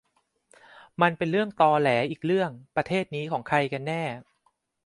[1.01, 4.03] มันเป็นเรื่องตอแหลอีกเรื่อง ประเทศนี้ของใครกันแน่?